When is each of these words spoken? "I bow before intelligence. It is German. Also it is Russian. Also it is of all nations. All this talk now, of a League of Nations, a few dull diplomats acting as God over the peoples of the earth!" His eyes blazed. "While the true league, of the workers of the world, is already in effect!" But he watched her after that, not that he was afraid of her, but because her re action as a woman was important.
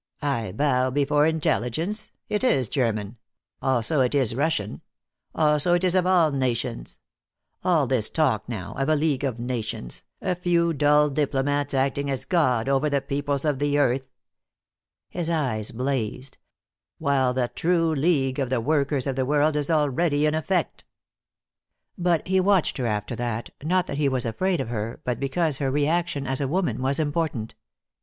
"I 0.23 0.51
bow 0.51 0.89
before 0.89 1.27
intelligence. 1.27 2.09
It 2.27 2.43
is 2.43 2.67
German. 2.67 3.17
Also 3.61 3.99
it 4.01 4.15
is 4.15 4.33
Russian. 4.33 4.81
Also 5.35 5.73
it 5.75 5.83
is 5.83 5.93
of 5.93 6.07
all 6.07 6.31
nations. 6.31 6.97
All 7.63 7.85
this 7.85 8.09
talk 8.09 8.49
now, 8.49 8.73
of 8.79 8.89
a 8.89 8.95
League 8.95 9.23
of 9.23 9.37
Nations, 9.39 10.03
a 10.19 10.33
few 10.33 10.73
dull 10.73 11.09
diplomats 11.09 11.75
acting 11.75 12.09
as 12.09 12.25
God 12.25 12.67
over 12.67 12.89
the 12.89 12.99
peoples 12.99 13.45
of 13.45 13.59
the 13.59 13.77
earth!" 13.77 14.07
His 15.07 15.29
eyes 15.29 15.69
blazed. 15.69 16.39
"While 16.97 17.35
the 17.35 17.51
true 17.53 17.93
league, 17.93 18.39
of 18.39 18.49
the 18.49 18.59
workers 18.59 19.05
of 19.05 19.15
the 19.15 19.23
world, 19.23 19.55
is 19.55 19.69
already 19.69 20.25
in 20.25 20.33
effect!" 20.33 20.83
But 21.95 22.27
he 22.27 22.39
watched 22.39 22.79
her 22.79 22.87
after 22.87 23.15
that, 23.17 23.51
not 23.61 23.85
that 23.85 23.99
he 23.99 24.09
was 24.09 24.25
afraid 24.25 24.61
of 24.61 24.69
her, 24.69 24.99
but 25.03 25.19
because 25.19 25.59
her 25.59 25.69
re 25.69 25.85
action 25.85 26.25
as 26.25 26.41
a 26.41 26.47
woman 26.47 26.81
was 26.81 26.97
important. 26.97 27.53